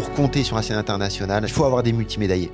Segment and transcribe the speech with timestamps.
[0.00, 2.50] pour compter sur un scène internationale, il faut avoir des multimédaillés.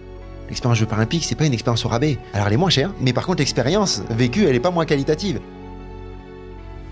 [0.49, 2.19] L'expérience Jeux paralympiques, c'est pas une expérience au rabais.
[2.33, 5.41] Alors elle est moins chère, mais par contre l'expérience vécue, elle est pas moins qualitative.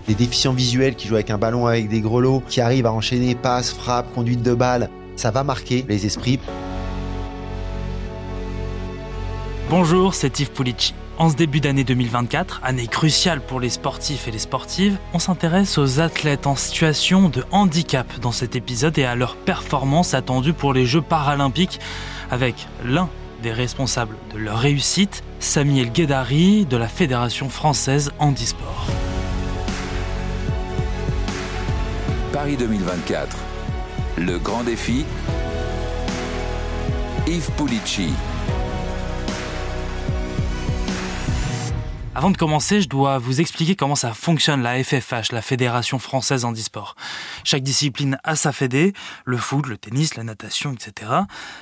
[0.07, 3.35] Des déficients visuels qui jouent avec un ballon avec des grelots, qui arrivent à enchaîner
[3.35, 6.39] passes, frappes, conduite de balles, ça va marquer les esprits.
[9.69, 10.93] Bonjour, c'est Yves Pulici.
[11.17, 15.77] En ce début d'année 2024, année cruciale pour les sportifs et les sportives, on s'intéresse
[15.77, 20.73] aux athlètes en situation de handicap dans cet épisode et à leurs performances attendues pour
[20.73, 21.79] les Jeux paralympiques
[22.31, 23.07] avec l'un
[23.41, 28.85] des responsables de leur réussite, Samuel Guédari de la Fédération française handisport.
[32.33, 33.37] Paris 2024.
[34.17, 35.05] Le grand défi.
[37.25, 38.09] Yves Pulici.
[42.17, 46.45] Avant de commencer, je dois vous expliquer comment ça fonctionne la FFH, la Fédération française
[46.45, 46.95] handisport.
[47.43, 48.93] Chaque discipline a sa fédé,
[49.25, 51.11] le foot, le tennis, la natation, etc.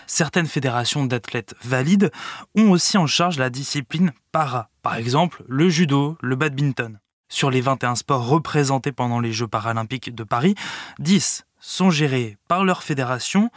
[0.05, 2.11] Certaines fédérations d'athlètes valides
[2.55, 6.99] ont aussi en charge la discipline para, par exemple le judo, le badminton.
[7.29, 10.53] Sur les 21 sports représentés pendant les Jeux paralympiques de Paris,
[10.99, 13.49] 10 sont gérés par leur fédération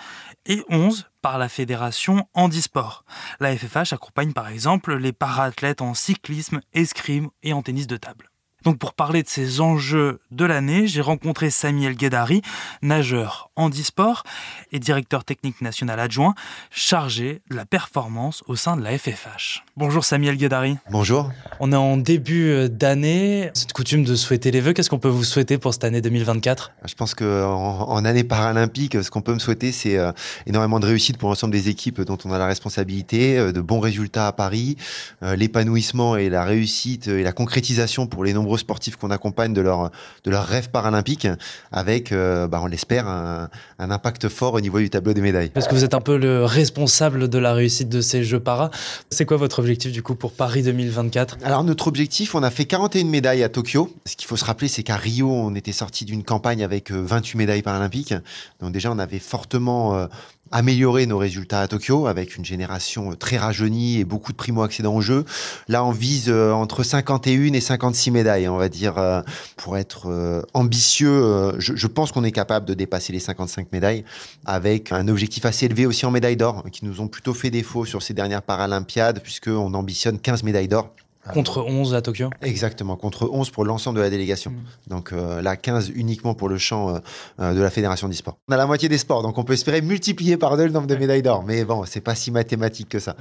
[0.46, 3.04] et 11 par la fédération handisport.
[3.40, 8.30] La FFH accompagne par exemple les para-athlètes en cyclisme, escrime et en tennis de table.
[8.64, 12.42] Donc pour parler de ces enjeux de l'année, j'ai rencontré Samuel Guedari,
[12.82, 14.24] nageur handisport
[14.72, 16.34] et directeur technique national adjoint
[16.70, 19.64] chargé de la performance au sein de la FFH.
[19.76, 20.76] Bonjour Samuel Guedari.
[20.90, 21.30] Bonjour.
[21.60, 23.50] On est en début d'année.
[23.54, 24.72] C'est coutume de souhaiter les vœux.
[24.72, 29.02] Qu'est-ce qu'on peut vous souhaiter pour cette année 2024 Je pense qu'en en, année paralympique,
[29.02, 30.12] ce qu'on peut me souhaiter, c'est euh,
[30.46, 33.80] énormément de réussite pour l'ensemble des équipes dont on a la responsabilité, euh, de bons
[33.80, 34.76] résultats à Paris,
[35.22, 39.60] euh, l'épanouissement et la réussite et la concrétisation pour les nombreux sportifs qu'on accompagne de
[39.60, 39.90] leur,
[40.24, 41.26] de leur rêve paralympique
[41.72, 43.48] avec, euh, bah, on l'espère, un,
[43.78, 45.50] un, impact fort au niveau du tableau des médailles.
[45.50, 48.70] Parce que vous êtes un peu le responsable de la réussite de ces Jeux para.
[49.10, 52.64] C'est quoi votre objectif du coup pour Paris 2024 Alors notre objectif, on a fait
[52.64, 53.94] 41 médailles à Tokyo.
[54.04, 57.34] Ce qu'il faut se rappeler, c'est qu'à Rio, on était sorti d'une campagne avec 28
[57.34, 58.14] euh, médailles paralympiques.
[58.60, 60.06] Donc déjà, on avait fortement euh,
[60.52, 64.94] améliorer nos résultats à Tokyo avec une génération euh, très rajeunie et beaucoup de primo-accédants
[64.94, 65.24] au jeu.
[65.68, 69.22] Là, on vise euh, entre 51 et 56 médailles, on va dire, euh,
[69.56, 71.52] pour être ambitieux.
[71.58, 74.04] Je, pense qu'on est capable de dépasser les 55 médailles
[74.44, 77.84] avec un objectif assez élevé aussi en médailles d'or, qui nous ont plutôt fait défaut
[77.84, 80.92] sur ces dernières Paralympiades, puisqu'on ambitionne 15 médailles d'or.
[81.32, 84.50] Contre 11 à Tokyo Exactement, contre 11 pour l'ensemble de la délégation.
[84.50, 84.88] Mm.
[84.88, 86.98] Donc euh, là, 15 uniquement pour le champ euh,
[87.40, 88.38] euh, de la Fédération d'e-sport.
[88.48, 90.86] On a la moitié des sports, donc on peut espérer multiplier par deux le nombre
[90.86, 91.42] de médailles d'or.
[91.44, 93.16] Mais bon, c'est pas si mathématique que ça.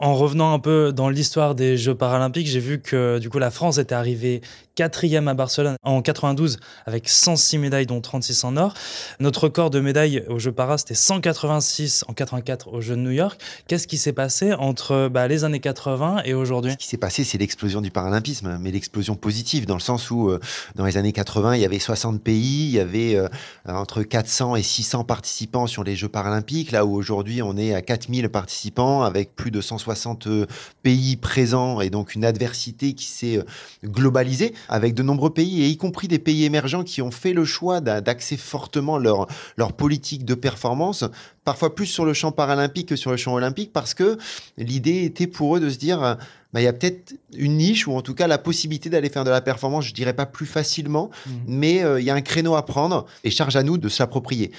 [0.00, 3.50] En revenant un peu dans l'histoire des Jeux paralympiques, j'ai vu que du coup la
[3.50, 4.42] France était arrivée
[4.76, 8.74] quatrième à Barcelone en 92 avec 106 médailles dont 36 en or.
[9.18, 13.10] Notre record de médailles aux Jeux para c'était 186 en 84 aux Jeux de New
[13.10, 13.40] York.
[13.66, 16.70] Qu'est-ce qui s'est passé entre bah, les années 80 et aujourd'hui?
[16.70, 20.28] Ce qui s'est passé c'est l'explosion du paralympisme, mais l'explosion positive dans le sens où
[20.28, 20.38] euh,
[20.76, 23.26] dans les années 80 il y avait 60 pays, il y avait euh,
[23.66, 27.82] entre 400 et 600 participants sur les Jeux paralympiques, là où aujourd'hui on est à
[27.82, 29.87] 4000 participants avec plus de 160
[30.26, 30.46] euh,
[30.82, 33.44] pays présents et donc une adversité qui s'est
[33.84, 37.44] globalisée avec de nombreux pays, et y compris des pays émergents qui ont fait le
[37.44, 41.04] choix d'axer fortement leur, leur politique de performance,
[41.44, 44.18] parfois plus sur le champ paralympique que sur le champ olympique, parce que
[44.56, 46.16] l'idée était pour eux de se dire,
[46.52, 49.24] bah, il y a peut-être une niche, ou en tout cas la possibilité d'aller faire
[49.24, 51.30] de la performance, je dirais pas plus facilement, mmh.
[51.46, 54.50] mais euh, il y a un créneau à prendre, et charge à nous de s'approprier.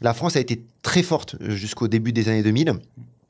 [0.00, 2.74] La France a été très forte jusqu'au début des années 2000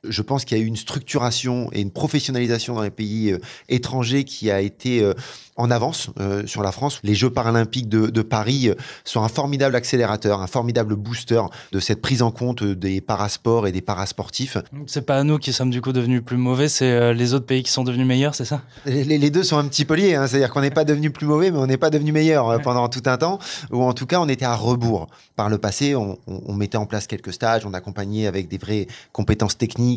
[0.07, 3.39] je pense qu'il y a eu une structuration et une professionnalisation dans les pays euh,
[3.67, 5.13] étrangers qui a été euh,
[5.57, 6.99] en avance euh, sur la France.
[7.03, 8.71] Les Jeux paralympiques de, de, Paris
[9.03, 13.71] sont un formidable accélérateur, un formidable booster de cette prise en compte des parasports et
[13.71, 14.57] des parasportifs.
[14.87, 17.71] C'est pas nous qui sommes du coup devenus plus mauvais, c'est les autres pays qui
[17.71, 18.61] sont devenus meilleurs, c'est ça?
[18.85, 20.27] Les, les, deux sont un petit peu liés, hein.
[20.27, 23.03] c'est-à-dire qu'on n'est pas devenu plus mauvais, mais on n'est pas devenu meilleur pendant tout
[23.07, 23.39] un temps,
[23.71, 25.07] ou en tout cas on était à rebours.
[25.35, 28.57] Par le passé, on, on, on mettait en place quelques stages, on accompagnait avec des
[28.57, 29.88] vraies compétences techniques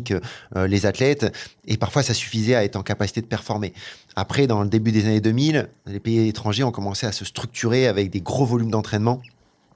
[0.55, 1.31] euh, les athlètes,
[1.67, 3.73] et parfois ça suffisait à être en capacité de performer.
[4.15, 7.87] Après, dans le début des années 2000, les pays étrangers ont commencé à se structurer
[7.87, 9.21] avec des gros volumes d'entraînement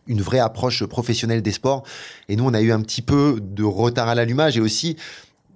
[0.08, 1.84] une vraie approche professionnelle des sports.
[2.30, 4.96] Et nous, on a eu un petit peu de retard à l'allumage et aussi,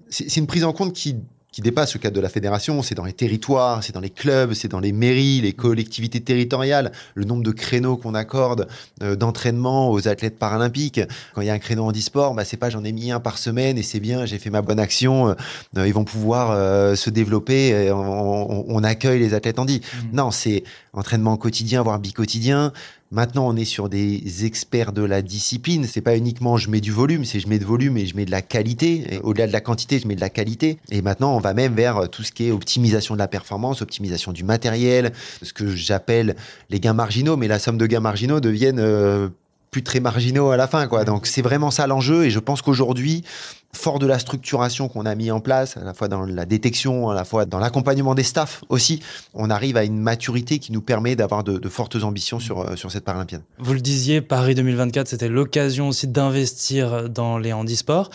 [0.09, 1.15] c'est une prise en compte qui
[1.51, 2.81] qui dépasse le cadre de la fédération.
[2.81, 6.92] C'est dans les territoires, c'est dans les clubs, c'est dans les mairies, les collectivités territoriales,
[7.13, 8.68] le nombre de créneaux qu'on accorde
[9.03, 11.01] euh, d'entraînement aux athlètes paralympiques.
[11.33, 13.19] Quand il y a un créneau en e-sport, bah, c'est pas j'en ai mis un
[13.19, 15.36] par semaine et c'est bien, j'ai fait ma bonne action,
[15.77, 19.81] euh, ils vont pouvoir euh, se développer, et on, on, accueille les athlètes en dit.
[19.81, 20.15] Mmh.
[20.15, 20.63] Non, c'est
[20.94, 22.71] entraînement quotidien, voire bi-quotidien,
[23.13, 25.85] Maintenant, on est sur des experts de la discipline.
[25.85, 28.23] C'est pas uniquement je mets du volume, c'est je mets de volume et je mets
[28.23, 29.19] de la qualité.
[29.23, 30.77] Au-delà de la quantité, je mets de la qualité.
[30.91, 34.31] Et maintenant, on va même vers tout ce qui est optimisation de la performance, optimisation
[34.31, 35.11] du matériel,
[35.41, 36.37] ce que j'appelle
[36.69, 37.35] les gains marginaux.
[37.35, 39.27] Mais la somme de gains marginaux deviennent euh,
[39.71, 41.03] plus très marginaux à la fin, quoi.
[41.03, 42.23] Donc c'est vraiment ça l'enjeu.
[42.23, 43.25] Et je pense qu'aujourd'hui,
[43.73, 47.09] fort de la structuration qu'on a mis en place, à la fois dans la détection,
[47.09, 49.01] à la fois dans l'accompagnement des staffs aussi,
[49.33, 52.91] on arrive à une maturité qui nous permet d'avoir de, fortes ambitions sur, euh, sur
[52.91, 53.41] cette Paralympiade.
[53.59, 58.09] Vous le disiez, Paris 2024, c'était l'occasion aussi d'investir dans les handisports.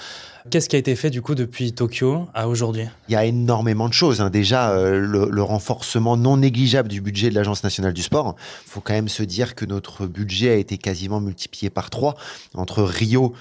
[0.50, 2.85] Qu'est-ce qui a été fait du coup depuis Tokyo à aujourd'hui?
[3.09, 4.20] Il y a énormément de choses.
[4.20, 4.31] Hein.
[4.31, 8.37] Déjà, euh, le, le, renforcement non négligeable du budget de l'Agence nationale du sport.
[8.67, 12.14] Il faut quand même se dire que notre budget a été quasiment multiplié par trois
[12.55, 13.35] entre Rio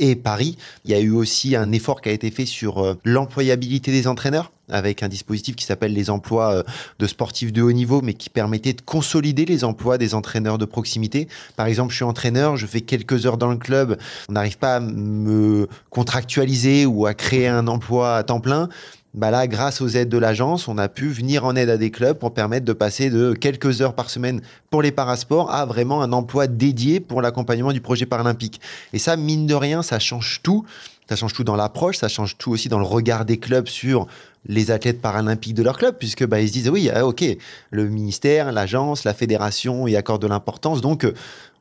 [0.00, 0.56] et Paris.
[0.84, 4.08] Il y a eu aussi un effort qui a été fait sur euh, l'employabilité des
[4.08, 6.62] entraîneurs avec un dispositif qui s'appelle les emplois euh,
[6.98, 10.64] de sportifs de haut niveau, mais qui permettait de consolider les emplois des entraîneurs de
[10.64, 11.28] proximité.
[11.56, 13.98] Par exemple, je suis entraîneur, je fais quelques heures dans le club,
[14.28, 18.68] on n'arrive pas à me contractualiser ou à créer un emploi à temps plein
[19.12, 21.90] bah là, grâce aux aides de l'agence, on a pu venir en aide à des
[21.90, 24.40] clubs pour permettre de passer de quelques heures par semaine
[24.70, 28.60] pour les parasports à vraiment un emploi dédié pour l'accompagnement du projet paralympique.
[28.92, 30.64] Et ça, mine de rien, ça change tout.
[31.10, 34.06] Ça change tout dans l'approche, ça change tout aussi dans le regard des clubs sur
[34.46, 37.24] les athlètes paralympiques de leur club, puisque bah, ils se disent oui, ah, ok,
[37.72, 41.12] le ministère, l'agence, la fédération y accordent de l'importance, donc euh,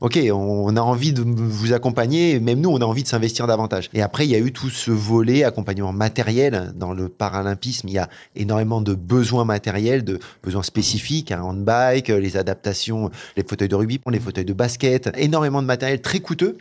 [0.02, 3.90] ok, on a envie de vous accompagner, même nous, on a envie de s'investir davantage.
[3.96, 7.88] Et après, il y a eu tout ce volet accompagnement matériel dans le paralympisme.
[7.88, 13.44] Il y a énormément de besoins matériels, de besoins spécifiques, un handbike, les adaptations, les
[13.44, 16.60] fauteuils de rugby, les fauteuils de basket, énormément de matériel très coûteux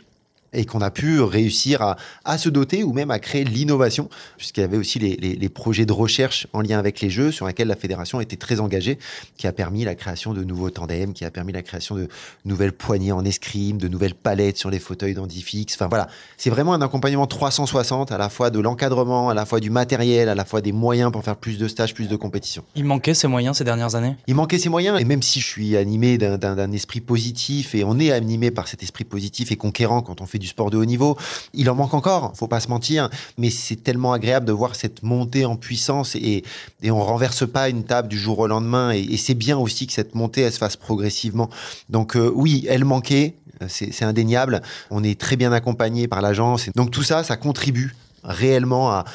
[0.53, 4.61] et qu'on a pu réussir à, à, se doter ou même à créer l'innovation, puisqu'il
[4.61, 7.47] y avait aussi les, les, les, projets de recherche en lien avec les jeux sur
[7.47, 8.97] lesquels la fédération était très engagée,
[9.37, 12.07] qui a permis la création de nouveaux tandems, qui a permis la création de
[12.45, 15.75] nouvelles poignées en escrime, de nouvelles palettes sur les fauteuils d'Andifix.
[15.75, 16.07] Enfin voilà,
[16.37, 20.29] c'est vraiment un accompagnement 360 à la fois de l'encadrement, à la fois du matériel,
[20.29, 22.63] à la fois des moyens pour faire plus de stages, plus de compétitions.
[22.75, 24.15] Il manquait ces moyens ces dernières années?
[24.27, 27.99] Il manquait ces moyens, et même si je suis animé d'un esprit positif, et on
[27.99, 30.85] est animé par cet esprit positif et conquérant quand on fait du sport de haut
[30.85, 31.17] niveau.
[31.53, 35.03] Il en manque encore, faut pas se mentir, mais c'est tellement agréable de voir cette
[35.03, 36.43] montée en puissance et,
[36.81, 38.91] et on renverse pas une table du jour au lendemain.
[38.91, 41.49] Et, c'est bien aussi que cette montée, elle se fasse progressivement.
[41.89, 43.35] Donc euh, oui, elle manquait,
[43.67, 44.61] c'est indéniable.
[44.89, 46.69] On est très bien accompagné par l'agence.
[46.75, 47.93] Donc tout ça, ça contribue
[48.23, 49.05] réellement à,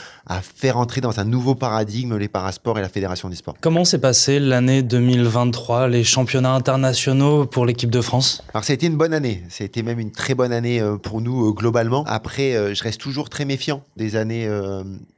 [0.40, 3.54] faire entrer dans un nouveau paradigme les parasports et la Fédération du sport.
[3.60, 8.42] Comment s'est passée l'année 2023, les championnats internationaux pour l'équipe de France?
[8.54, 10.80] Alors ça a été une bonne année, ça a été même une très bonne année
[10.80, 12.04] euh, pour nous euh, globalement.
[12.06, 14.48] Après, euh, je reste toujours très méfiant des années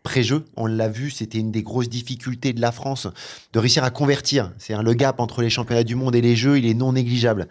[0.03, 0.45] pré-jeu.
[0.57, 3.07] On l'a vu, c'était une des grosses difficultés de la France
[3.53, 4.53] de réussir à convertir.
[4.59, 7.49] C'est le gap entre les championnats du monde et les jeux, il est non négligeable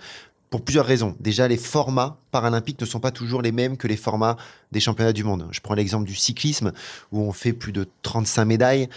[0.49, 1.15] pour plusieurs raisons.
[1.19, 4.37] Déjà, les formats paralympiques ne sont pas toujours les mêmes que les formats
[4.71, 5.47] des championnats du monde.
[5.51, 6.71] Je prends l'exemple du cyclisme,
[7.11, 8.89] où on fait plus de 35 médailles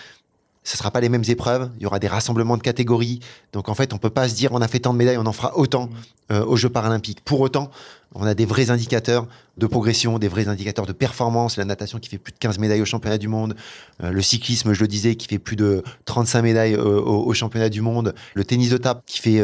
[0.69, 1.71] ce sera pas les mêmes épreuves.
[1.79, 3.21] Il y aura des rassemblements de catégories.
[3.55, 5.25] Donc en fait, on peut pas se dire on a fait tant de médailles, on
[5.25, 6.33] en fera autant mmh.
[6.33, 7.23] euh, aux Jeux paralympiques.
[7.25, 7.71] Pour autant,
[8.15, 9.27] on a des vrais indicateurs
[9.57, 11.57] de progression, des vrais indicateurs de performance.
[11.57, 13.57] La natation qui fait plus de 15 médailles au championnat du monde,
[14.03, 17.71] euh, le cyclisme, je le disais, qui fait plus de 35 médailles euh, au, championnat
[17.71, 19.43] du monde, le tennis de table qui fait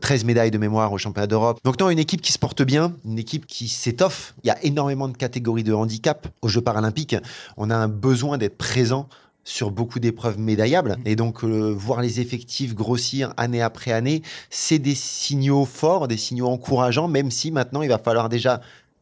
[0.00, 1.58] 13 médailles de mémoire au championnat d'Europe.
[1.64, 4.34] Donc non, une équipe qui se porte bien, une équipe qui s'étoffe.
[4.44, 7.16] Il y a énormément de catégories de handicap aux Jeux paralympiques.
[7.56, 9.08] On a un besoin d'être présent
[9.50, 10.96] sur beaucoup d'épreuves médaillables.
[11.04, 16.16] Et donc, euh, voir les effectifs grossir année après année, c'est des signaux forts, des
[16.16, 18.60] signaux encourageants, même si maintenant, il va falloir déjà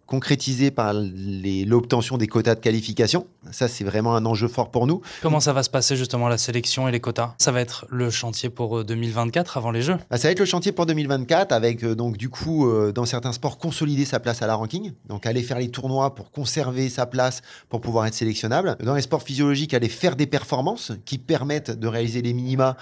[0.08, 3.26] concrétisé par l'obtention des quotas de qualification.
[3.52, 5.02] Ça, c'est vraiment un enjeu fort pour nous.
[5.20, 7.34] Comment ça va se passer justement la sélection et les quotas?
[7.38, 9.98] Ça va être le chantier pour 2024 euh, avant les Jeux?
[10.10, 13.04] Bah, Ça va être le chantier pour 2024 avec euh, donc du coup euh, dans
[13.04, 16.88] certains sports consolider sa place à la ranking, donc aller faire les tournois pour conserver
[16.88, 18.76] sa place pour pouvoir être sélectionnable.
[18.82, 22.78] Dans les sports physiologiques, aller faire des performances qui permettent de réaliser les minima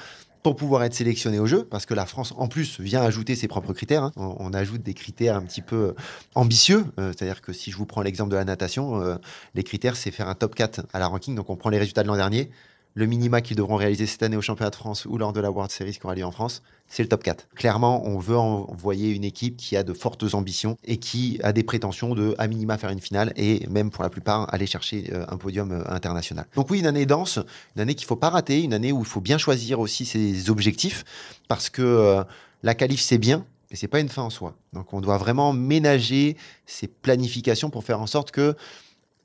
[0.46, 3.48] pour pouvoir être sélectionné au jeu, parce que la France, en plus, vient ajouter ses
[3.48, 4.04] propres critères.
[4.04, 4.12] Hein.
[4.14, 5.96] On, ajoute des critères un petit peu
[6.36, 9.16] ambitieux, euh, c'est-à-dire que si je vous prends l'exemple de la natation, euh,
[9.56, 12.04] les critères, c'est faire un top 4 à la ranking, donc on prend les résultats
[12.04, 12.48] de l'an dernier,
[12.96, 15.50] le minima qu'ils devront réaliser cette année au championnat de France ou lors de la
[15.50, 17.46] World Series qui aura lieu en France, c'est le top 4.
[17.54, 21.62] Clairement, on veut envoyer une équipe qui a de fortes ambitions et qui a des
[21.62, 25.26] prétentions de, à minima, faire une finale et même pour la plupart, aller chercher euh,
[25.28, 26.46] un podium euh, international.
[26.56, 27.38] Donc oui, une année dense,
[27.76, 30.48] une année qu'il faut pas rater, une année où il faut bien choisir aussi ses
[30.48, 31.04] objectifs
[31.48, 32.24] parce que euh,
[32.62, 34.56] la qualif, c'est bien, mais c'est pas une fin en soi.
[34.72, 38.56] Donc on doit vraiment ménager ses planifications pour faire en sorte que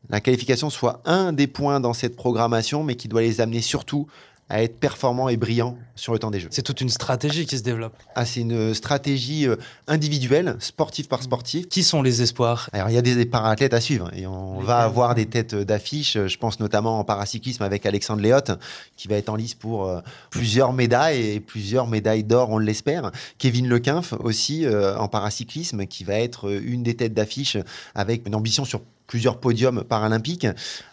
[0.10, 4.08] la qualification soit un des points dans cette programmation, mais qui doit les amener surtout
[4.52, 6.50] à être performants et brillants sur le temps des Jeux.
[6.52, 7.94] C'est toute une stratégie qui se développe.
[8.16, 9.56] Ah, c'est une stratégie euh,
[9.88, 11.70] individuelle, sportif par sportif.
[11.70, 12.70] Qui sont les espoirs?
[12.74, 16.18] Alors, il y a des para-athlètes à suivre et on va avoir des têtes d'affiche.
[16.28, 18.52] Je pense notamment en paracyclisme avec Alexandre Léotte,
[18.98, 23.12] qui va être en lice pour euh, plusieurs médailles et plusieurs médailles d'or, on l'espère.
[23.38, 27.56] Kevin Lequinf aussi euh, en paracyclisme, qui va être une des têtes d'affiche
[27.96, 28.82] avec une ambition sur
[29.12, 30.48] plusieurs podiums paralympiques.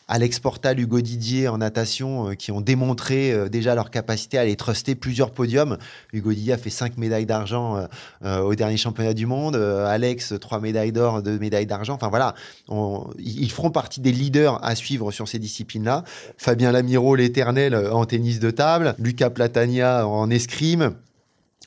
[0.09, 4.41] Alex Portal, Hugo Didier en natation, euh, qui ont démontré euh, déjà leur capacité à
[4.41, 5.79] aller truster plusieurs podiums.
[6.13, 7.87] Hugo Didier a fait cinq médailles d'argent
[8.25, 9.55] euh, au dernier championnat du monde.
[9.55, 11.95] Alex, trois médailles d'or, deux médailles d'argent.
[11.95, 12.35] Enfin voilà,
[13.19, 16.03] ils feront partie des leaders à suivre sur ces disciplines-là.
[16.39, 18.97] Fabien Lamiro, l'éternel en tennis de table.
[18.99, 20.95] Lucas Platania en escrime.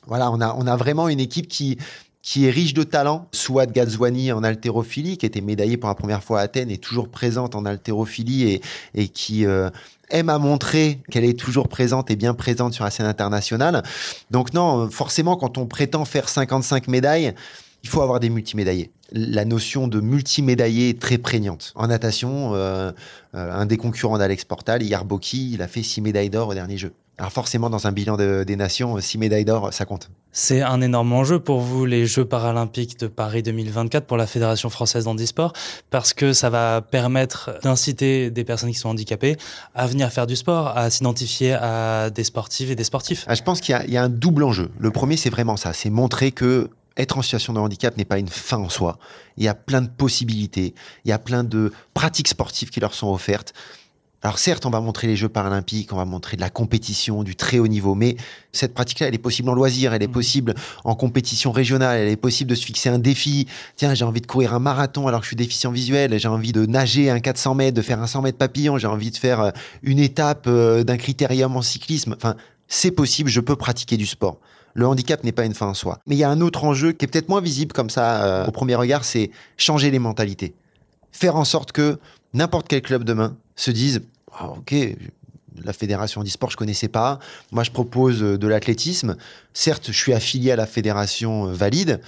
[0.06, 1.78] Voilà, on a, on a vraiment une équipe qui,
[2.22, 3.28] qui est riche de talent.
[3.32, 7.08] Souad Gazwani en haltérophilie, qui était médaillée pour la première fois à Athènes, est toujours
[7.08, 8.62] présente en haltérophilie et,
[8.94, 9.70] et qui euh,
[10.10, 13.82] aime à montrer qu'elle est toujours présente et bien présente sur la scène internationale.
[14.30, 17.34] Donc non, forcément, quand on prétend faire 55 médailles,
[17.82, 18.92] il faut avoir des multimédaillés.
[19.10, 21.72] La notion de multimédaillé est très prégnante.
[21.74, 22.92] En natation, euh,
[23.34, 26.78] euh, un des concurrents d'Alex Portal, Yarboki, il a fait 6 médailles d'or au dernier
[26.78, 26.92] jeu.
[27.18, 30.10] Alors forcément, dans un bilan des nations, 6 médailles d'or, ça compte.
[30.32, 34.70] C'est un énorme enjeu pour vous, les Jeux paralympiques de Paris 2024 pour la Fédération
[34.70, 35.52] française d'handisport,
[35.90, 39.36] parce que ça va permettre d'inciter des personnes qui sont handicapées
[39.74, 43.24] à venir faire du sport, à s'identifier à des sportives et des sportifs.
[43.28, 44.70] Ah, je pense qu'il y, y, a un double enjeu.
[44.78, 48.18] Le premier, c'est vraiment ça, c'est montrer que être en situation de handicap n'est pas
[48.18, 48.98] une fin en soi.
[49.36, 52.94] Il y a plein de possibilités, il y a plein de pratiques sportives qui leur
[52.94, 53.52] sont offertes.
[54.24, 57.34] Alors certes, on va montrer les Jeux paralympiques, on va montrer de la compétition, du
[57.34, 58.16] très haut niveau, mais
[58.52, 60.12] cette pratique-là, elle est possible en loisir, elle est mmh.
[60.12, 63.48] possible en compétition régionale, elle est possible de se fixer un défi.
[63.74, 66.52] Tiens, j'ai envie de courir un marathon alors que je suis déficient visuel, j'ai envie
[66.52, 69.40] de nager un 400 mètres, de faire un 100 mètres papillon, j'ai envie de faire
[69.40, 69.50] euh,
[69.82, 72.14] une étape euh, d'un critérium en cyclisme.
[72.16, 72.36] Enfin,
[72.68, 74.38] c'est possible, je peux pratiquer du sport.
[74.74, 75.98] Le handicap n'est pas une fin en soi.
[76.06, 78.46] Mais il y a un autre enjeu qui est peut-être moins visible comme ça euh,
[78.46, 80.54] au premier regard, c'est changer les mentalités.
[81.10, 81.98] Faire en sorte que
[82.34, 84.74] n'importe quel club demain se dise ah, Ok,
[85.64, 87.18] la fédération d'e-sport, je connaissais pas.
[87.50, 89.16] Moi, je propose euh, de l'athlétisme.
[89.52, 92.00] Certes, je suis affilié à la fédération euh, valide.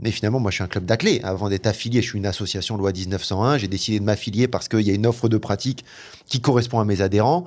[0.00, 1.24] Mais finalement, moi, je suis un club d'athlètes.
[1.24, 3.58] Avant d'être affilié, je suis une association loi 1901.
[3.58, 5.84] J'ai décidé de m'affilier parce qu'il y a une offre de pratique
[6.26, 7.44] qui correspond à mes adhérents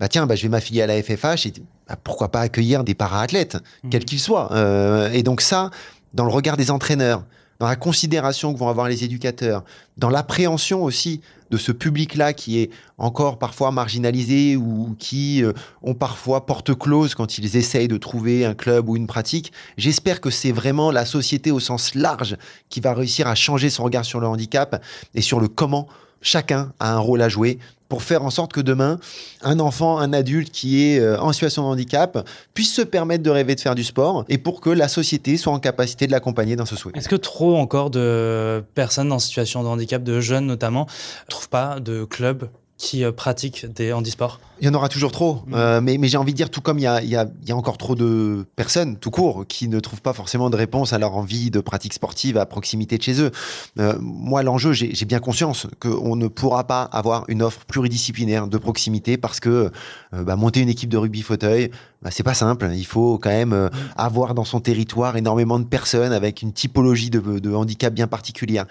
[0.00, 1.52] bah tiens, bah, je vais m'affilier à la FFH et
[1.86, 3.90] bah, pourquoi pas accueillir des para-athlètes, mmh.
[3.90, 4.50] quels qu'ils soient.
[4.52, 5.70] Euh, et donc ça,
[6.14, 7.22] dans le regard des entraîneurs,
[7.60, 9.64] dans la considération que vont avoir les éducateurs,
[9.98, 15.52] dans l'appréhension aussi de ce public-là qui est encore parfois marginalisé ou qui euh,
[15.82, 19.52] ont parfois porte close quand ils essayent de trouver un club ou une pratique.
[19.76, 22.36] J'espère que c'est vraiment la société au sens large
[22.70, 24.82] qui va réussir à changer son regard sur le handicap
[25.14, 25.86] et sur le comment
[26.22, 27.58] chacun a un rôle à jouer
[27.90, 28.98] pour faire en sorte que demain,
[29.42, 33.30] un enfant, un adulte qui est euh, en situation de handicap puisse se permettre de
[33.30, 36.54] rêver de faire du sport et pour que la société soit en capacité de l'accompagner
[36.54, 36.92] dans ce souhait.
[36.94, 40.86] Est-ce que trop encore de personnes en situation de handicap, de jeunes notamment,
[41.26, 42.48] ne trouvent pas de club
[42.80, 44.40] qui euh, pratiquent des handisports?
[44.62, 45.54] Il y en aura toujours trop, mm.
[45.54, 47.52] euh, mais, mais j'ai envie de dire, tout comme il y a, y, a, y
[47.52, 50.98] a, encore trop de personnes, tout court, qui ne trouvent pas forcément de réponse à
[50.98, 53.30] leur envie de pratique sportive à proximité de chez eux.
[53.78, 58.56] Euh, moi, l'enjeu, j'ai bien conscience qu'on ne pourra pas avoir une offre pluridisciplinaire de
[58.56, 59.70] proximité parce que
[60.12, 61.70] bah, monter une équipe de rugby fauteuil,
[62.00, 62.70] bah, c'est pas simple.
[62.74, 63.70] Il faut quand même mm.
[63.96, 68.64] avoir dans son territoire énormément de personnes avec une typologie de, de handicap bien particulière.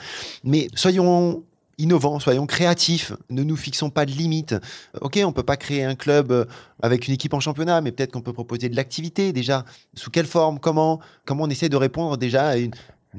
[0.44, 1.44] Mais soyons
[1.80, 4.56] innovants, soyons créatifs, ne nous fixons pas de limites.
[5.02, 6.46] Ok, on peut pas créer un club euh,
[6.84, 9.66] avec une équipe en championnat, mais peut-être qu'on peut proposer de l'activité déjà.
[9.96, 12.74] Sous quelle forme Comment Comment on essaie de répondre déjà à une,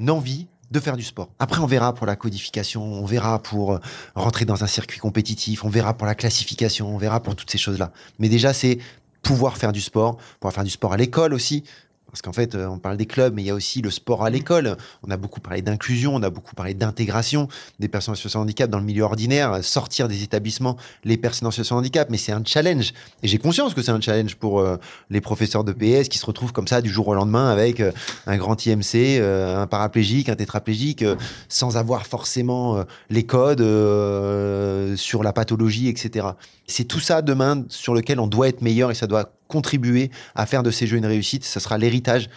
[0.07, 1.29] envie de faire du sport.
[1.37, 3.79] Après, on verra pour la codification, on verra pour euh,
[4.15, 7.57] rentrer dans un circuit compétitif, on verra pour la classification, on verra pour toutes ces
[7.57, 7.91] choses-là.
[8.19, 8.77] Mais déjà, c'est
[9.21, 11.65] pouvoir faire du sport, pouvoir faire du sport à l'école aussi,
[12.11, 14.25] parce qu'en fait, euh, on parle des clubs, mais il y a aussi le sport
[14.25, 14.33] à mmh.
[14.33, 14.77] l'école.
[15.07, 17.47] On a beaucoup parlé d'inclusion, on a beaucoup parlé d'intégration
[17.79, 21.47] des personnes en situation de handicap dans le milieu ordinaire, sortir des établissements les personnes
[21.47, 22.09] en situation de handicap.
[22.09, 22.93] Mais c'est un challenge.
[23.23, 24.77] Et j'ai conscience que c'est un challenge pour euh,
[25.09, 27.91] les professeurs de PS qui se retrouvent comme ça du jour au lendemain avec euh,
[28.27, 31.03] un grand IMC, un paraplégique, un tétraplégique,
[31.47, 33.61] sans avoir forcément les codes
[34.97, 36.27] sur la pathologie, etc.
[36.67, 40.45] C'est tout ça demain sur lequel on doit être meilleur et ça doit contribuer à
[40.45, 41.43] faire de ces Jeux une réussite.
[41.43, 42.29] Ce sera l'héritage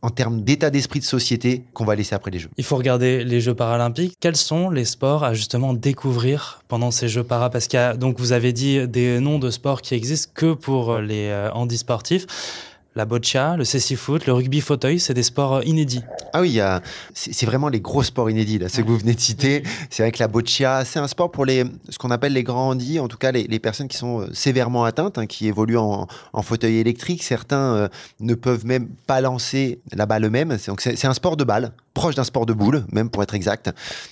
[0.00, 2.50] en termes d'état d'esprit de société qu'on va laisser après les Jeux.
[2.56, 4.14] Il faut regarder les Jeux paralympiques.
[4.20, 7.50] Quels sont les sports à justement découvrir pendant ces Jeux para?
[7.50, 11.28] Parce a, donc vous avez dit des noms de sports qui existent que pour les
[11.28, 12.26] euh, handisportifs.
[12.96, 16.02] La boccia, le cécifoot, le rugby fauteuil, c'est des sports euh, inédits.
[16.32, 16.60] Ah oui,
[17.14, 19.62] c'est vraiment les gros sports inédits, là, ce que vous venez de citer.
[19.88, 22.98] C'est avec la boccia, c'est un sport pour les, ce qu'on appelle les grands handis,
[22.98, 26.06] en tout cas les, personnes qui sont euh, sévèrement atteintes, hein, qui évoluent en,
[26.42, 27.22] fauteuil électrique.
[27.22, 27.88] Certains euh,
[28.20, 30.56] ne peuvent même pas lancer la balle eux-mêmes.
[30.66, 33.70] Donc c'est un sport de balle, proche d'un sport de boule, même pour être exact.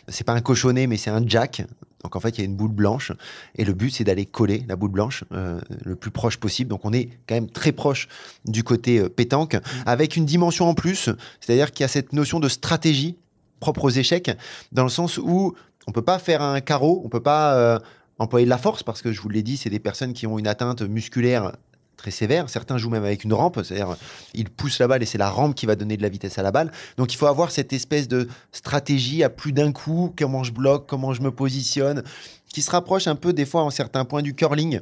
[0.08, 1.62] C'est pas un cochonnet, mais c'est un jack.
[2.02, 3.12] Donc en fait, il y a une boule blanche
[3.56, 6.70] et le but c'est d'aller coller la boule blanche euh, le plus proche possible.
[6.70, 8.08] Donc on est quand même très proche
[8.44, 9.60] du côté euh, pétanque mmh.
[9.86, 11.10] avec une dimension en plus,
[11.40, 13.16] c'est-à-dire qu'il y a cette notion de stratégie
[13.60, 14.30] propre aux échecs
[14.72, 15.54] dans le sens où
[15.86, 17.78] on peut pas faire un carreau, on peut pas euh,
[18.18, 20.38] employer de la force parce que je vous l'ai dit, c'est des personnes qui ont
[20.38, 21.52] une atteinte musculaire
[21.96, 22.48] très sévère.
[22.48, 23.96] Certains jouent même avec une rampe, c'est-à-dire
[24.34, 26.42] ils poussent la balle et c'est la rampe qui va donner de la vitesse à
[26.42, 26.70] la balle.
[26.96, 30.86] Donc il faut avoir cette espèce de stratégie à plus d'un coup, comment je bloque,
[30.86, 32.02] comment je me positionne,
[32.48, 34.80] qui se rapproche un peu des fois en certains points du curling.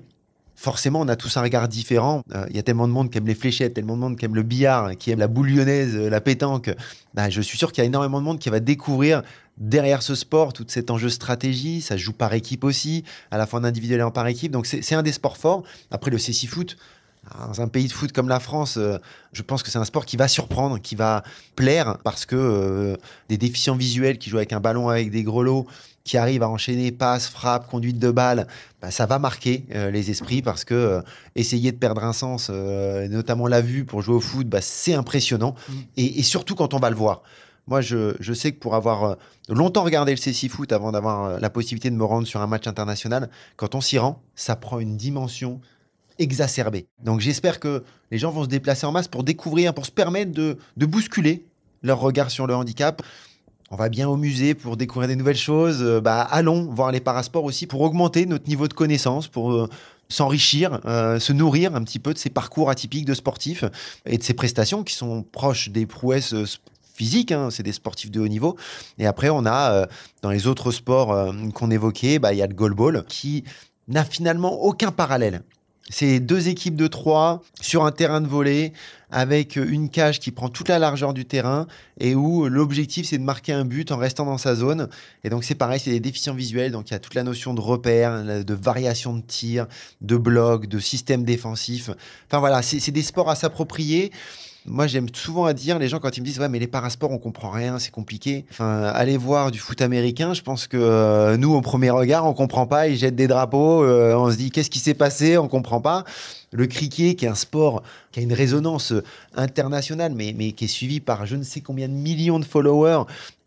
[0.56, 2.23] Forcément, on a tous un regard différent.
[2.33, 4.25] Euh, il y a tellement de monde qui aime les fléchettes, tellement de monde qui
[4.25, 6.71] aime le billard, qui aime la boule lyonnaise, euh, la pétanque.
[7.12, 9.23] Bah, je suis sûr qu'il y a énormément de monde qui va découvrir
[9.59, 11.80] derrière ce sport tout cet enjeu stratégie.
[11.80, 13.02] Ça joue par équipe aussi,
[13.33, 14.52] à la fois en individuel et en par équipe.
[14.52, 15.64] Donc c'est un des sports forts.
[15.90, 16.76] Après, le CC Foot,
[17.47, 18.99] dans un pays de foot comme la France, euh,
[19.33, 21.23] je pense que c'est un sport qui va surprendre, qui va
[21.57, 22.97] plaire, parce que euh,
[23.28, 25.66] des déficients visuels qui jouent avec un ballon avec des grelots,
[26.04, 28.47] qui arrivent à enchaîner passe, frappe, conduite de balle,
[28.83, 31.02] bah, ça va marquer euh, les esprits parce que
[31.35, 35.54] essayer de perdre un sens, notamment la vue pour jouer au foot, bah, c'est impressionnant.
[35.69, 35.73] Mmh.
[35.97, 37.23] Et, surtout quand on va le voir.
[37.66, 39.16] Moi, je, je sais que pour avoir
[39.49, 42.66] longtemps regardé le CC Foot avant d'avoir la possibilité de me rendre sur un match
[42.66, 45.62] international, quand on s'y rend, ça prend une dimension
[46.18, 46.87] exacerbé.
[47.02, 50.33] Donc j'espère que les gens vont se déplacer en masse pour découvrir, pour se permettre
[50.33, 51.44] de, bousculer
[51.83, 53.02] leur regard sur le handicap.
[53.71, 55.83] On va bien au musée pour découvrir des nouvelles choses.
[55.83, 59.68] Euh, bah, allons voir les parasports aussi pour augmenter notre niveau de connaissance, pour euh,
[60.09, 63.64] s'enrichir, euh, se nourrir un petit peu de ces parcours atypiques de sportifs
[64.06, 66.35] et de ces prestations qui sont proches des prouesses
[66.94, 67.33] physiques.
[67.33, 67.49] Hein.
[67.50, 68.56] c'est des sportifs de haut niveau.
[68.99, 69.88] Et après, on a
[70.23, 73.44] dans les autres sports qu'on évoquait, bah, il y a le goalball qui
[73.88, 75.42] n'a finalement aucun parallèle
[75.90, 78.72] c'est deux équipes de trois sur un terrain de volée
[79.10, 81.66] avec une cage qui prend toute la largeur du terrain
[82.00, 84.88] et où l'objectif c'est de marquer un but en restant dans sa zone.
[85.22, 87.54] Et donc c'est pareil, c'est des déficients visuels, donc il y a toute la notion
[87.54, 89.66] de repère, de variation de tir,
[90.00, 91.90] de bloc, de système défensif.
[92.26, 94.10] Enfin voilà, c'est des sports à s'approprier.
[94.66, 97.10] Moi, j'aime souvent à dire, les gens, quand ils me disent, ouais, mais les parasports,
[97.10, 98.46] on comprend rien, c'est compliqué.
[98.50, 102.32] Enfin, allez voir du foot américain, je pense que euh, nous, au premier regard, on
[102.32, 105.48] comprend pas, ils jettent des drapeaux, euh, on se dit, qu'est-ce qui s'est passé, on
[105.48, 106.04] comprend pas.
[106.50, 108.94] Le cricket, qui est un sport qui a une résonance
[109.34, 113.02] internationale, mais, mais qui est suivi par je ne sais combien de millions de followers,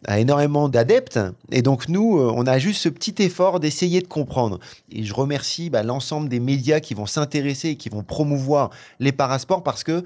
[0.05, 1.19] a énormément d'adeptes.
[1.51, 4.59] Et donc, nous, euh, on a juste ce petit effort d'essayer de comprendre.
[4.91, 9.11] Et je remercie bah, l'ensemble des médias qui vont s'intéresser et qui vont promouvoir les
[9.11, 10.03] parasports parce que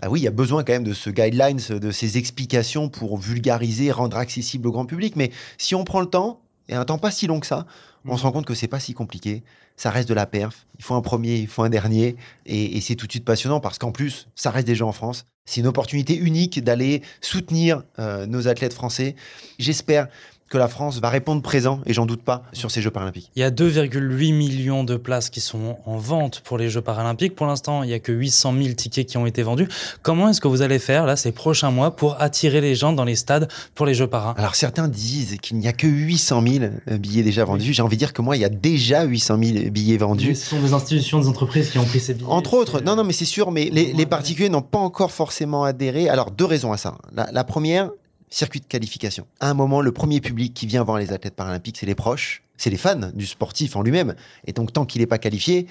[0.00, 3.18] ah oui, il y a besoin quand même de ce guidelines, de ces explications pour
[3.18, 5.16] vulgariser, rendre accessible au grand public.
[5.16, 7.66] Mais si on prend le temps, et un temps pas si long que ça,
[8.04, 9.42] on se rend compte que c'est pas si compliqué.
[9.76, 10.66] Ça reste de la perf.
[10.78, 12.16] Il faut un premier, il faut un dernier.
[12.46, 15.24] Et, c'est tout de suite passionnant parce qu'en plus, ça reste déjà en France.
[15.44, 19.16] C'est une opportunité unique d'aller soutenir euh, nos athlètes français.
[19.58, 20.08] J'espère
[20.52, 23.30] que la France va répondre présent, et j'en doute pas, sur ces Jeux paralympiques.
[23.36, 27.34] Il y a 2,8 millions de places qui sont en vente pour les Jeux paralympiques.
[27.34, 29.66] Pour l'instant, il n'y a que 800 000 tickets qui ont été vendus.
[30.02, 33.04] Comment est-ce que vous allez faire, là, ces prochains mois, pour attirer les gens dans
[33.04, 34.34] les stades pour les Jeux para?
[34.36, 36.64] Alors, certains disent qu'il n'y a que 800 000
[36.98, 37.72] billets déjà vendus.
[37.72, 40.34] J'ai envie de dire que moi, il y a déjà 800 000 billets vendus.
[40.34, 42.28] ce sont des institutions, des entreprises qui ont pris ces billets.
[42.28, 46.10] Entre autres, non, non, mais c'est sûr, mais les, particuliers n'ont pas encore forcément adhéré.
[46.10, 46.98] Alors, deux raisons à ça.
[47.14, 47.88] la première,
[48.32, 49.26] circuit de qualification.
[49.40, 52.42] À un moment, le premier public qui vient voir les athlètes paralympiques, c'est les proches,
[52.56, 54.14] c'est les fans du sportif en lui-même.
[54.46, 55.66] Et donc, tant qu'il n'est pas qualifié,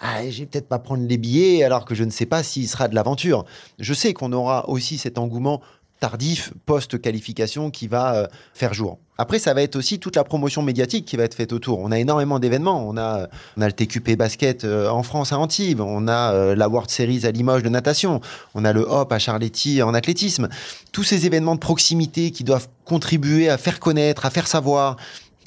[0.00, 2.68] ah, je vais peut-être pas prendre les billets alors que je ne sais pas s'il
[2.68, 3.44] sera de l'aventure.
[3.78, 5.60] Je sais qu'on aura aussi cet engouement
[6.02, 8.98] tardif post-qualification qui va euh, faire jour.
[9.18, 11.78] Après, ça va être aussi toute la promotion médiatique qui va être faite autour.
[11.78, 12.84] On a énormément d'événements.
[12.88, 15.80] On a, on le TQP basket euh, en France à Antibes.
[15.80, 18.20] On a euh, la World Series à Limoges de natation.
[18.54, 20.48] On a le Hop à Charletti en athlétisme.
[20.90, 24.96] Tous ces événements de proximité qui doivent contribuer à faire connaître, à faire savoir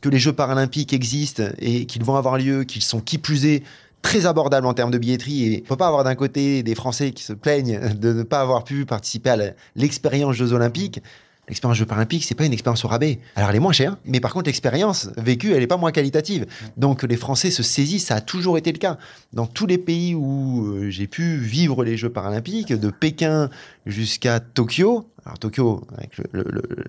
[0.02, 3.62] que les Jeux paralympiques existent et qu'ils vont avoir lieu, qu'ils sont qui plus est
[4.06, 5.46] très abordable en termes de billetterie.
[5.46, 8.40] Et ne faut pas avoir d'un côté des Français qui se plaignent de ne pas
[8.40, 9.38] avoir pu participer à
[9.76, 11.02] l'expérience Jeux Olympiques.
[11.48, 13.20] L'expérience Jeux Paralympiques, c'est pas une expérience au rabais.
[13.36, 16.46] Alors, elle est moins chère, mais par contre, l'expérience vécue, elle n'est pas moins qualitative.
[16.78, 18.98] Donc, les Français se saisissent, ça a toujours été le cas.
[19.34, 23.50] Dans tous les pays où euh, j'ai pu vivre les Jeux Paralympiques, de Pékin
[23.88, 26.12] jusqu'à Tokyo, alors Tokyo, avec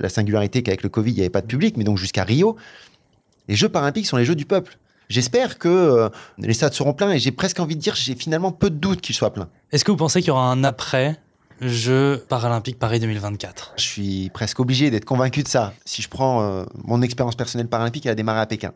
[0.01, 2.57] la singularité qu'avec le Covid, il n'y avait pas de public, mais donc jusqu'à Rio,
[3.49, 4.79] les Jeux Paralympiques sont les Jeux du peuple.
[5.09, 8.53] J'espère que euh, les stades seront pleins et j'ai presque envie de dire, j'ai finalement
[8.53, 9.49] peu de doutes qu'ils soient pleins.
[9.73, 11.19] Est-ce que vous pensez qu'il y aura un après
[11.61, 15.73] Jeux paralympiques Paris 2024 Je suis presque obligé d'être convaincu de ça.
[15.85, 18.73] Si je prends euh, mon expérience personnelle paralympique, elle a démarré à Pékin.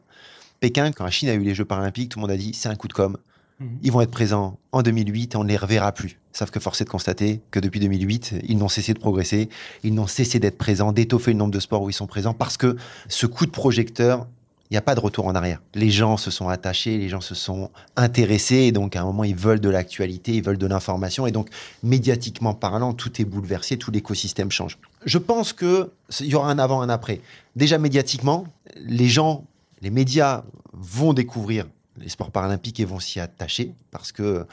[0.61, 2.69] Pékin, quand la Chine a eu les Jeux paralympiques, tout le monde a dit c'est
[2.69, 3.17] un coup de com'.
[3.59, 3.79] Mhm.
[3.83, 6.19] Ils vont être présents en 2008 et on ne les reverra plus.
[6.33, 9.49] Sauf que force est de constater que depuis 2008, ils n'ont cessé de progresser,
[9.83, 12.57] ils n'ont cessé d'être présents, d'étoffer le nombre de sports où ils sont présents, parce
[12.57, 12.77] que
[13.09, 14.27] ce coup de projecteur,
[14.71, 15.61] il n'y a pas de retour en arrière.
[15.75, 19.25] Les gens se sont attachés, les gens se sont intéressés, et donc à un moment,
[19.25, 21.49] ils veulent de l'actualité, ils veulent de l'information, et donc
[21.83, 24.79] médiatiquement parlant, tout est bouleversé, tout l'écosystème change.
[25.05, 25.89] Je pense qu'il
[26.21, 27.21] y aura un avant, un après.
[27.57, 29.45] Déjà médiatiquement, les gens,
[29.83, 31.67] les médias vont découvrir
[31.99, 34.47] les sports paralympiques et vont s'y attacher, parce que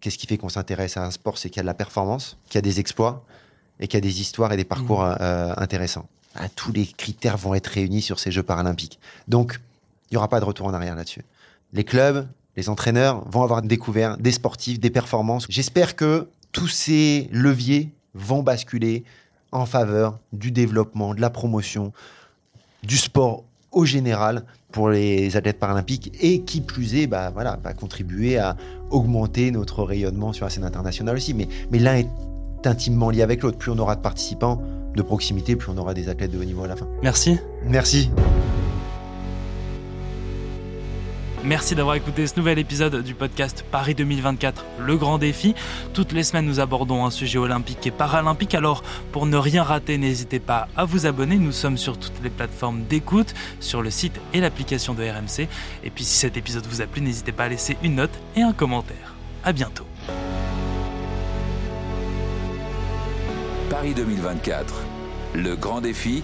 [0.00, 1.38] qu'est-ce qui fait qu'on s'intéresse à un sport?
[1.38, 3.24] C'est qu'il y a de la performance, qu'il y a des exploits,
[3.80, 6.06] et qu'il y a des histoires et des parcours euh, intéressants.
[6.56, 8.98] Tous les critères vont être réunis sur ces Jeux paralympiques.
[9.28, 9.60] Donc,
[10.10, 11.22] il n'y aura pas de retour en arrière là-dessus.
[11.72, 15.46] Les clubs, les entraîneurs vont avoir découvert des sportifs, des performances.
[15.48, 19.04] J'espère que tous ces leviers vont basculer
[19.50, 21.92] en faveur du développement, de la promotion,
[22.82, 27.74] du sport au général pour les athlètes paralympiques et qui plus est, bah, voilà, va
[27.74, 28.56] contribuer à
[28.90, 31.34] augmenter notre rayonnement sur la scène internationale aussi.
[31.34, 32.08] Mais, mais l'un est
[32.66, 33.58] intimement lié avec l'autre.
[33.58, 34.62] Plus on aura de participants
[34.94, 36.86] de proximité, plus on aura des athlètes de haut niveau à la fin.
[37.02, 37.38] Merci.
[37.64, 38.10] Merci.
[41.44, 45.54] Merci d'avoir écouté ce nouvel épisode du podcast Paris 2024, le grand défi.
[45.92, 48.54] Toutes les semaines, nous abordons un sujet olympique et paralympique.
[48.54, 51.36] Alors, pour ne rien rater, n'hésitez pas à vous abonner.
[51.36, 55.46] Nous sommes sur toutes les plateformes d'écoute, sur le site et l'application de RMC.
[55.84, 58.40] Et puis, si cet épisode vous a plu, n'hésitez pas à laisser une note et
[58.40, 59.14] un commentaire.
[59.44, 59.84] À bientôt.
[63.70, 64.82] Paris 2024,
[65.34, 66.22] le grand défi.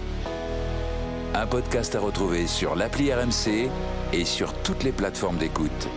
[1.33, 3.69] Un podcast à retrouver sur l'appli RMC
[4.13, 5.89] et sur toutes les plateformes d'écoute.